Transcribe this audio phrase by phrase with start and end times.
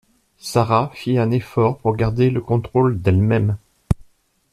[0.39, 3.55] Sara fit un effort pour garder le contrôle d’elle-même.